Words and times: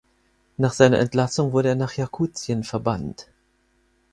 Nach 0.57 0.73
seiner 0.73 0.97
Entlassung 0.97 1.53
wurde 1.53 1.69
er 1.69 1.75
nach 1.75 1.93
Jakutien 1.93 2.63
verbannt. 2.63 3.27